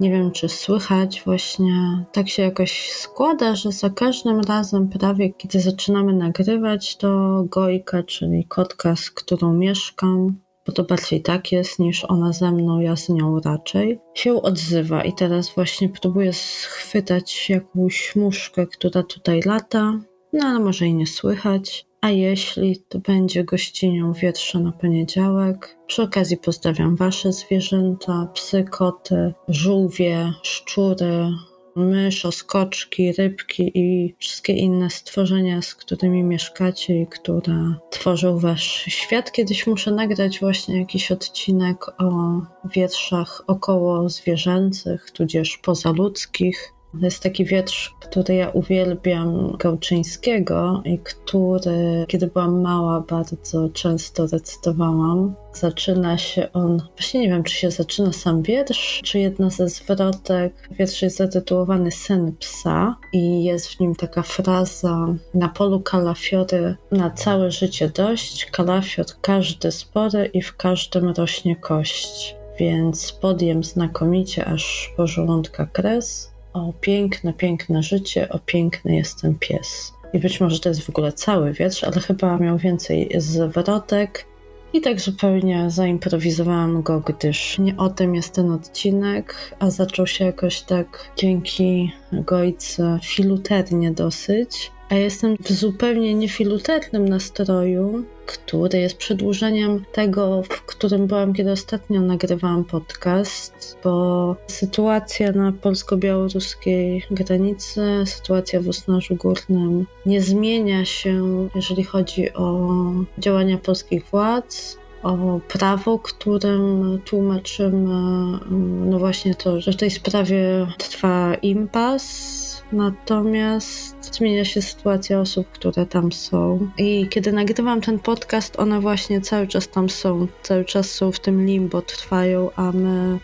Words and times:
Nie 0.00 0.10
wiem, 0.10 0.30
czy 0.30 0.48
słychać, 0.48 1.22
właśnie 1.24 2.04
tak 2.12 2.28
się 2.28 2.42
jakoś 2.42 2.90
składa, 2.90 3.54
że 3.54 3.72
za 3.72 3.90
każdym 3.90 4.40
razem, 4.40 4.88
prawie 4.88 5.32
kiedy 5.32 5.60
zaczynamy 5.60 6.12
nagrywać, 6.12 6.96
to 6.96 7.42
Gojka, 7.44 8.02
czyli 8.02 8.44
kotka, 8.44 8.96
z 8.96 9.10
którą 9.10 9.52
mieszkam, 9.52 10.40
bo 10.66 10.72
to 10.72 10.84
bardziej 10.84 11.22
tak 11.22 11.52
jest 11.52 11.78
niż 11.78 12.04
ona 12.04 12.32
ze 12.32 12.52
mną, 12.52 12.80
ja 12.80 12.96
z 12.96 13.08
nią 13.08 13.40
raczej, 13.40 14.00
się 14.14 14.42
odzywa. 14.42 15.04
I 15.04 15.12
teraz 15.12 15.54
właśnie 15.54 15.88
próbuję 15.88 16.32
schwytać 16.32 17.50
jakąś 17.50 18.16
muszkę, 18.16 18.66
która 18.66 19.02
tutaj 19.02 19.40
lata, 19.46 20.00
no 20.32 20.46
ale 20.46 20.58
może 20.58 20.86
i 20.86 20.94
nie 20.94 21.06
słychać. 21.06 21.87
A 22.00 22.10
jeśli 22.10 22.76
to 22.88 22.98
będzie 22.98 23.44
gościnią 23.44 24.12
wietrza 24.12 24.58
na 24.58 24.72
poniedziałek, 24.72 25.76
przy 25.86 26.02
okazji 26.02 26.36
pozdrawiam 26.36 26.96
Wasze 26.96 27.32
zwierzęta, 27.32 28.30
psy, 28.34 28.64
koty, 28.64 29.34
żółwie, 29.48 30.32
szczury, 30.42 31.30
myszoskoczki, 31.76 33.12
rybki 33.12 33.72
i 33.74 34.14
wszystkie 34.18 34.52
inne 34.52 34.90
stworzenia, 34.90 35.62
z 35.62 35.74
którymi 35.74 36.24
mieszkacie 36.24 37.02
i 37.02 37.06
które 37.06 37.74
tworzą 37.90 38.38
Wasz 38.38 38.84
świat. 38.88 39.32
Kiedyś 39.32 39.66
muszę 39.66 39.90
nagrać 39.90 40.40
właśnie 40.40 40.78
jakiś 40.78 41.12
odcinek 41.12 41.88
o 41.88 42.40
wierszach 42.74 43.42
około 43.46 44.08
zwierzęcych, 44.08 45.10
tudzież 45.10 45.58
pozaludzkich 45.58 46.72
to 46.92 47.04
jest 47.04 47.22
taki 47.22 47.44
wiersz, 47.44 47.94
który 48.00 48.34
ja 48.34 48.48
uwielbiam 48.48 49.56
Gałczyńskiego 49.56 50.82
i 50.84 50.98
który, 50.98 52.04
kiedy 52.08 52.26
byłam 52.26 52.60
mała, 52.60 53.00
bardzo 53.00 53.68
często 53.72 54.26
recytowałam. 54.26 55.34
Zaczyna 55.52 56.18
się 56.18 56.52
on, 56.52 56.82
właśnie 56.96 57.20
nie 57.20 57.28
wiem, 57.28 57.42
czy 57.42 57.54
się 57.54 57.70
zaczyna 57.70 58.12
sam 58.12 58.42
wiersz, 58.42 59.00
czy 59.04 59.18
jedna 59.18 59.50
ze 59.50 59.68
zwrotek. 59.68 60.68
Wiersz 60.70 61.02
jest 61.02 61.16
zatytułowany 61.16 61.90
Sen 61.90 62.36
psa 62.36 62.96
i 63.12 63.44
jest 63.44 63.68
w 63.68 63.80
nim 63.80 63.94
taka 63.94 64.22
fraza 64.22 65.06
na 65.34 65.48
polu 65.48 65.80
kalafiory 65.80 66.76
na 66.90 67.10
całe 67.10 67.50
życie 67.50 67.88
dość, 67.88 68.46
kalafior 68.46 69.06
każdy 69.20 69.72
spory 69.72 70.30
i 70.34 70.42
w 70.42 70.56
każdym 70.56 71.08
rośnie 71.08 71.56
kość. 71.56 72.36
Więc 72.58 73.12
podjem 73.12 73.64
znakomicie 73.64 74.44
aż 74.44 74.92
po 74.96 75.06
żołądka 75.06 75.66
kres 75.66 76.37
o 76.52 76.72
piękne, 76.80 77.32
piękne 77.32 77.82
życie, 77.82 78.28
o 78.28 78.38
piękny 78.38 78.96
jestem 78.96 79.38
pies. 79.38 79.92
I 80.12 80.18
być 80.18 80.40
może 80.40 80.60
to 80.60 80.68
jest 80.68 80.82
w 80.82 80.88
ogóle 80.88 81.12
cały 81.12 81.52
wiersz, 81.52 81.84
ale 81.84 82.00
chyba 82.00 82.38
miał 82.38 82.58
więcej 82.58 83.10
zwrotek. 83.18 84.26
I 84.72 84.80
tak 84.80 85.00
zupełnie 85.00 85.70
zaimprowizowałam 85.70 86.82
go, 86.82 87.00
gdyż 87.00 87.58
nie 87.58 87.76
o 87.76 87.88
tym 87.88 88.14
jest 88.14 88.34
ten 88.34 88.50
odcinek, 88.50 89.54
a 89.58 89.70
zaczął 89.70 90.06
się 90.06 90.24
jakoś 90.24 90.60
tak 90.60 91.10
dzięki 91.16 91.92
Gojce 92.12 92.98
filuternie 93.02 93.90
dosyć 93.90 94.70
a 94.90 94.94
jestem 94.94 95.36
w 95.40 95.52
zupełnie 95.52 96.14
niefiluternym 96.14 97.08
nastroju, 97.08 98.04
który 98.26 98.78
jest 98.78 98.96
przedłużeniem 98.96 99.84
tego, 99.92 100.42
w 100.42 100.62
którym 100.62 101.06
byłam, 101.06 101.32
kiedy 101.32 101.52
ostatnio 101.52 102.00
nagrywałam 102.00 102.64
podcast, 102.64 103.78
bo 103.84 104.36
sytuacja 104.46 105.32
na 105.32 105.52
polsko-białoruskiej 105.52 107.04
granicy, 107.10 107.80
sytuacja 108.06 108.60
w 108.60 108.68
Usnarzu 108.68 109.16
Górnym 109.16 109.86
nie 110.06 110.20
zmienia 110.22 110.84
się, 110.84 111.48
jeżeli 111.54 111.84
chodzi 111.84 112.32
o 112.32 112.70
działania 113.18 113.58
polskich 113.58 114.04
władz, 114.10 114.78
o 115.02 115.40
prawo, 115.48 115.98
którym 115.98 116.98
tłumaczymy, 117.04 118.38
no 118.86 118.98
właśnie 118.98 119.34
to, 119.34 119.60
że 119.60 119.72
w 119.72 119.76
tej 119.76 119.90
sprawie 119.90 120.66
trwa 120.78 121.34
impas, 121.34 122.47
Natomiast 122.72 124.14
zmienia 124.14 124.44
się 124.44 124.62
sytuacja 124.62 125.20
osób, 125.20 125.48
które 125.52 125.86
tam 125.86 126.12
są. 126.12 126.68
I 126.78 127.06
kiedy 127.10 127.32
nagrywam 127.32 127.80
ten 127.80 127.98
podcast, 127.98 128.60
one 128.60 128.80
właśnie 128.80 129.20
cały 129.20 129.46
czas 129.46 129.68
tam 129.68 129.90
są. 129.90 130.26
Cały 130.42 130.64
czas 130.64 130.90
są 130.90 131.12
w 131.12 131.20
tym 131.20 131.46
limbo, 131.46 131.82
trwają, 131.82 132.50
a 132.56 132.72
my, 132.72 133.18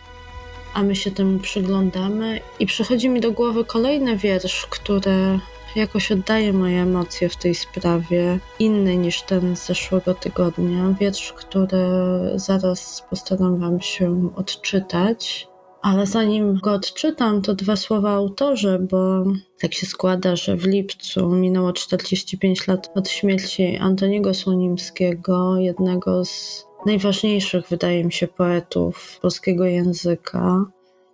a 0.73 0.83
my 0.83 0.95
się 0.95 1.11
temu 1.11 1.39
przyglądamy. 1.39 2.39
I 2.59 2.65
przychodzi 2.65 3.09
mi 3.09 3.21
do 3.21 3.31
głowy 3.31 3.65
kolejny 3.65 4.17
wiersz, 4.17 4.67
który 4.69 5.39
jakoś 5.75 6.11
oddaje 6.11 6.53
moje 6.53 6.81
emocje 6.81 7.29
w 7.29 7.35
tej 7.35 7.55
sprawie, 7.55 8.39
inny 8.59 8.97
niż 8.97 9.21
ten 9.21 9.55
z 9.55 9.65
zeszłego 9.65 10.13
tygodnia. 10.13 10.95
Wiersz, 10.99 11.33
który 11.33 11.87
zaraz 12.35 13.03
postaram 13.09 13.59
Wam 13.59 13.81
się 13.81 14.29
odczytać. 14.35 15.47
Ale 15.85 16.05
zanim 16.05 16.55
go 16.57 16.73
odczytam, 16.73 17.41
to 17.41 17.55
dwa 17.55 17.75
słowa 17.75 18.11
autorze, 18.11 18.79
bo 18.79 19.23
tak 19.59 19.73
się 19.73 19.85
składa, 19.85 20.35
że 20.35 20.55
w 20.55 20.65
lipcu 20.65 21.29
minęło 21.29 21.73
45 21.73 22.67
lat 22.67 22.91
od 22.95 23.09
śmierci 23.09 23.77
Antoniego 23.77 24.33
Słonimskiego, 24.33 25.57
jednego 25.57 26.25
z 26.25 26.65
najważniejszych, 26.85 27.67
wydaje 27.69 28.05
mi 28.05 28.11
się, 28.11 28.27
poetów 28.27 29.19
polskiego 29.21 29.65
języka. 29.65 30.65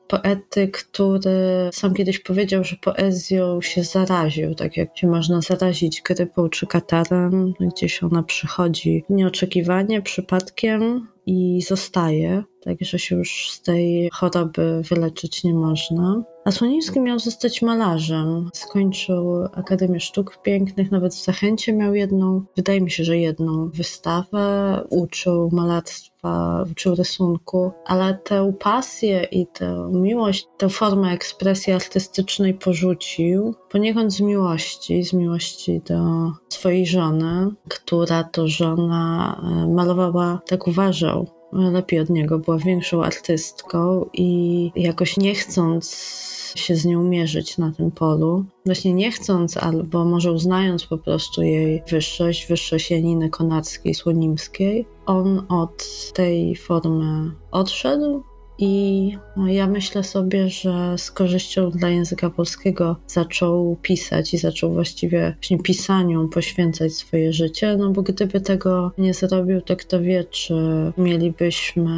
Poety, 0.08 0.68
który 0.68 1.70
sam 1.74 1.94
kiedyś 1.94 2.20
powiedział, 2.20 2.64
że 2.64 2.76
poezją 2.76 3.62
się 3.62 3.84
zaraził, 3.84 4.56
tak 4.56 4.78
jak 4.78 4.98
się 4.98 5.08
można 5.08 5.42
zarazić 5.42 6.02
grypą 6.02 6.50
czy 6.50 6.68
katarem, 6.68 7.53
gdzieś 7.59 8.03
ona 8.03 8.24
przychodzi 8.24 9.03
nieoczekiwanie, 9.09 10.02
przypadkiem 10.02 11.08
i 11.26 11.62
zostaje 11.62 12.44
także 12.64 13.00
się 13.00 13.16
już 13.16 13.50
z 13.52 13.62
tej 13.62 14.10
choroby 14.14 14.82
wyleczyć 14.90 15.44
nie 15.44 15.54
można. 15.54 16.24
A 16.46 16.52
Słonimski 16.52 17.00
miał 17.00 17.20
zostać 17.20 17.62
malarzem. 17.62 18.50
Skończył 18.54 19.44
Akademię 19.54 20.00
Sztuk 20.00 20.42
Pięknych, 20.44 20.92
nawet 20.92 21.14
w 21.14 21.24
Zachęcie 21.24 21.74
miał 21.74 21.94
jedną, 21.94 22.44
wydaje 22.56 22.82
mi 22.82 22.92
się, 22.92 23.04
że 23.04 23.18
jedną 23.18 23.70
wystawę. 23.70 24.82
Uczył 24.90 25.50
malarstwa, 25.52 26.66
uczył 26.72 26.96
rysunku, 26.96 27.72
ale 27.86 28.14
tę 28.14 28.54
pasję 28.60 29.24
i 29.32 29.48
tę 29.48 29.90
miłość, 29.94 30.48
tę 30.58 30.70
formę 30.70 31.12
ekspresji 31.12 31.74
artystycznej 31.74 32.54
porzucił 32.54 33.56
poniekąd 33.72 34.14
z 34.14 34.22
miłości, 34.22 35.04
z 35.04 35.14
miłości 35.14 35.82
do 35.86 36.32
swojej 36.50 36.86
żony, 36.86 37.50
która 37.70 38.24
to 38.24 38.48
żona 38.48 39.42
e, 39.44 39.68
malowała, 39.68 40.42
tak 40.48 40.68
uważał, 40.68 41.41
lepiej 41.52 42.00
od 42.00 42.10
niego, 42.10 42.40
była 42.40 42.58
większą 42.58 43.04
artystką 43.04 44.06
i 44.14 44.72
jakoś 44.76 45.18
nie 45.18 45.36
chcąc 45.36 46.22
się 46.56 46.76
z 46.76 46.86
nią 46.86 47.04
mierzyć 47.04 47.58
na 47.58 47.72
tym 47.72 47.92
polu, 47.92 48.46
właśnie 48.66 48.94
nie 48.94 49.12
chcąc, 49.12 49.58
albo 49.58 50.06
może 50.06 50.32
uznając 50.32 50.86
po 50.86 50.98
prostu 50.98 51.42
jej 51.42 51.84
wyższość, 51.90 52.48
wyższość 52.48 52.92
Janiny 52.92 53.30
Konarskiej, 53.30 53.94
Słonimskiej, 53.94 54.88
on 55.06 55.46
od 55.50 56.12
tej 56.14 56.56
formy 56.56 57.32
odszedł 57.52 58.24
i 58.61 59.17
ja 59.47 59.67
myślę 59.67 60.03
sobie, 60.03 60.49
że 60.49 60.97
z 60.97 61.11
korzyścią 61.11 61.72
dla 61.72 61.90
języka 61.90 62.29
polskiego 62.29 62.96
zaczął 63.08 63.78
pisać 63.81 64.34
i 64.34 64.37
zaczął 64.37 64.73
właściwie 64.73 65.35
właśnie 65.35 65.59
pisaniu 65.59 66.28
poświęcać 66.28 66.93
swoje 66.93 67.34
życie, 67.34 67.78
no 67.78 67.90
bo 67.90 68.02
gdyby 68.02 68.41
tego 68.41 68.91
nie 68.97 69.13
zrobił, 69.13 69.61
to 69.61 69.75
kto 69.75 70.02
wie, 70.02 70.23
czy 70.23 70.53
mielibyśmy 70.97 71.91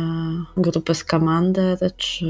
grupę 0.57 0.95
Skamander, 0.95 1.77
czy 1.97 2.25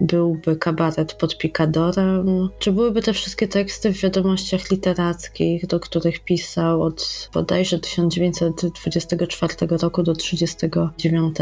byłby 0.00 0.56
kabaret 0.56 1.14
pod 1.14 1.38
Picadorem, 1.38 2.48
czy 2.58 2.72
byłyby 2.72 3.02
te 3.02 3.12
wszystkie 3.12 3.48
teksty 3.48 3.92
w 3.92 4.00
wiadomościach 4.00 4.70
literackich, 4.70 5.66
do 5.66 5.80
których 5.80 6.20
pisał 6.20 6.82
od 6.82 7.30
bodajże 7.34 7.78
1924 7.78 9.54
roku 9.82 10.02
do 10.02 10.14
1939. 10.14 11.36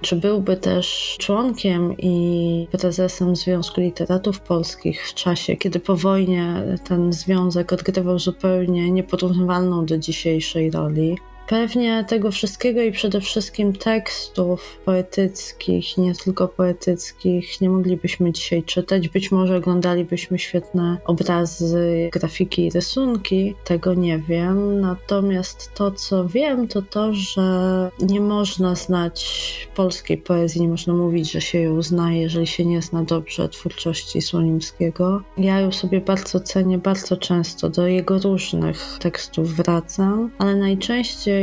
Czy 0.00 0.16
byłby 0.16 0.56
też 0.56 1.16
członkiem 1.18 1.96
i 1.98 2.66
prezesem 2.70 3.36
Związku 3.36 3.80
Literatów 3.80 4.40
Polskich 4.40 5.08
w 5.08 5.14
czasie, 5.14 5.56
kiedy 5.56 5.80
po 5.80 5.96
wojnie 5.96 6.62
ten 6.84 7.12
związek 7.12 7.72
odgrywał 7.72 8.18
zupełnie 8.18 8.90
nieporównywalną 8.90 9.86
do 9.86 9.98
dzisiejszej 9.98 10.70
roli? 10.70 11.18
Pewnie 11.48 12.04
tego 12.08 12.30
wszystkiego 12.30 12.82
i 12.82 12.92
przede 12.92 13.20
wszystkim 13.20 13.72
tekstów 13.72 14.80
poetyckich, 14.84 15.98
nie 15.98 16.14
tylko 16.14 16.48
poetyckich, 16.48 17.60
nie 17.60 17.70
moglibyśmy 17.70 18.32
dzisiaj 18.32 18.62
czytać. 18.62 19.08
Być 19.08 19.32
może 19.32 19.56
oglądalibyśmy 19.56 20.38
świetne 20.38 20.98
obrazy, 21.04 22.08
grafiki 22.12 22.66
i 22.66 22.70
rysunki. 22.70 23.54
Tego 23.64 23.94
nie 23.94 24.18
wiem. 24.18 24.80
Natomiast 24.80 25.74
to, 25.74 25.90
co 25.90 26.28
wiem, 26.28 26.68
to 26.68 26.82
to, 26.82 27.14
że 27.14 27.90
nie 28.00 28.20
można 28.20 28.74
znać 28.74 29.68
polskiej 29.74 30.18
poezji, 30.18 30.60
nie 30.60 30.68
można 30.68 30.94
mówić, 30.94 31.32
że 31.32 31.40
się 31.40 31.60
ją 31.60 31.82
zna, 31.82 32.12
jeżeli 32.12 32.46
się 32.46 32.64
nie 32.64 32.82
zna 32.82 33.04
dobrze 33.04 33.48
twórczości 33.48 34.22
Słonimskiego. 34.22 35.22
Ja 35.38 35.60
ją 35.60 35.72
sobie 35.72 36.00
bardzo 36.00 36.40
cenię, 36.40 36.78
bardzo 36.78 37.16
często 37.16 37.70
do 37.70 37.86
jego 37.86 38.18
różnych 38.18 38.98
tekstów 39.00 39.56
wracam, 39.56 40.30
ale 40.38 40.56
najczęściej 40.56 41.37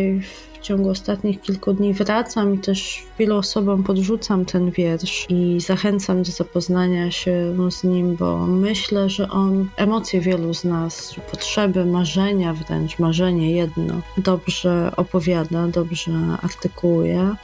w 0.53 0.59
ciągu 0.61 0.89
ostatnich 0.89 1.41
kilku 1.41 1.73
dni 1.73 1.93
wracam 1.93 2.55
i 2.55 2.57
też 2.57 3.03
wielu 3.19 3.37
osobom 3.37 3.83
podrzucam 3.83 4.45
ten 4.45 4.71
wiersz 4.71 5.25
i 5.29 5.61
zachęcam 5.61 6.23
do 6.23 6.31
zapoznania 6.31 7.11
się 7.11 7.55
z 7.69 7.83
nim, 7.83 8.15
bo 8.15 8.47
myślę, 8.47 9.09
że 9.09 9.29
on 9.29 9.69
emocje 9.77 10.21
wielu 10.21 10.53
z 10.53 10.63
nas, 10.63 11.15
potrzeby, 11.31 11.85
marzenia 11.85 12.53
wręcz, 12.53 12.99
marzenie 12.99 13.51
jedno, 13.51 14.01
dobrze 14.17 14.91
opowiada, 14.97 15.67
dobrze 15.67 16.11
artykułuje. 16.41 17.35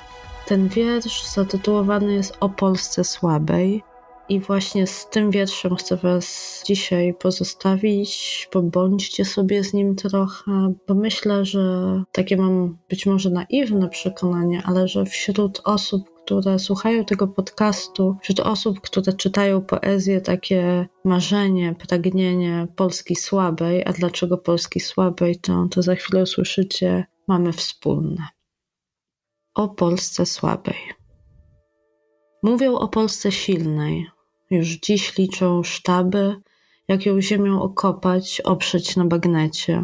Ten 0.45 0.67
wiersz 0.67 1.23
zatytułowany 1.23 2.13
jest 2.13 2.37
O 2.39 2.49
Polsce 2.49 3.03
Słabej. 3.03 3.90
I 4.31 4.39
właśnie 4.39 4.87
z 4.87 5.09
tym 5.09 5.31
wierszem 5.31 5.75
chcę 5.75 5.97
Was 5.97 6.63
dzisiaj 6.65 7.13
pozostawić. 7.13 8.47
Pobądźcie 8.51 9.25
sobie 9.25 9.63
z 9.63 9.73
nim 9.73 9.95
trochę, 9.95 10.73
bo 10.87 10.95
myślę, 10.95 11.45
że 11.45 11.63
takie 12.11 12.37
mam 12.37 12.77
być 12.89 13.05
może 13.05 13.29
naiwne 13.29 13.89
przekonanie, 13.89 14.61
ale 14.65 14.87
że 14.87 15.05
wśród 15.05 15.61
osób, 15.63 16.09
które 16.23 16.59
słuchają 16.59 17.05
tego 17.05 17.27
podcastu, 17.27 18.15
wśród 18.21 18.39
osób, 18.39 18.81
które 18.81 19.13
czytają 19.13 19.61
poezję, 19.61 20.21
takie 20.21 20.87
marzenie, 21.05 21.75
pragnienie 21.87 22.67
Polski 22.75 23.15
słabej, 23.15 23.83
a 23.85 23.93
dlaczego 23.93 24.37
Polski 24.37 24.79
słabej, 24.79 25.35
to, 25.35 25.67
to 25.71 25.81
za 25.81 25.95
chwilę 25.95 26.23
usłyszycie, 26.23 27.05
mamy 27.27 27.53
wspólne. 27.53 28.27
O 29.55 29.69
Polsce 29.69 30.25
słabej. 30.25 30.75
Mówią 32.43 32.75
o 32.75 32.87
Polsce 32.87 33.31
silnej, 33.31 34.07
już 34.51 34.67
dziś 34.67 35.17
liczą 35.17 35.63
sztaby, 35.63 36.35
jak 36.87 37.05
ją 37.05 37.21
ziemią 37.21 37.61
okopać, 37.61 38.41
oprzeć 38.41 38.95
na 38.95 39.05
bagnecie. 39.05 39.83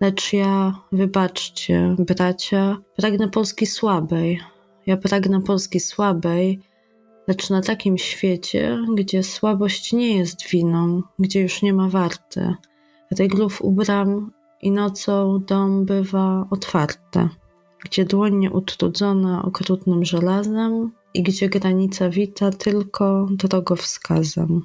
Lecz 0.00 0.32
ja, 0.32 0.82
wybaczcie, 0.92 1.96
bracia, 1.98 2.76
pragnę 2.96 3.28
Polski 3.28 3.66
słabej. 3.66 4.40
Ja 4.86 4.96
pragnę 4.96 5.40
Polski 5.40 5.80
słabej, 5.80 6.60
lecz 7.28 7.50
na 7.50 7.62
takim 7.62 7.98
świecie, 7.98 8.78
gdzie 8.94 9.22
słabość 9.22 9.92
nie 9.92 10.16
jest 10.16 10.48
winą, 10.48 11.02
gdzie 11.18 11.40
już 11.40 11.62
nie 11.62 11.72
ma 11.72 11.88
warty. 11.88 12.54
Ryglów 13.18 13.62
ubram 13.62 14.32
i 14.62 14.70
nocą 14.70 15.38
dom 15.46 15.84
bywa 15.84 16.46
otwarte, 16.50 17.28
gdzie 17.84 18.04
dłoń 18.04 18.36
nieutrudzona 18.36 19.42
okrutnym 19.42 20.04
żelazem, 20.04 20.92
i 21.14 21.22
gdzie 21.22 21.48
granica 21.48 22.10
wita 22.10 22.50
tylko 22.50 23.28
drogowskazem. 23.30 24.62